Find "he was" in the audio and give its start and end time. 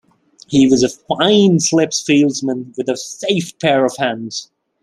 0.47-0.81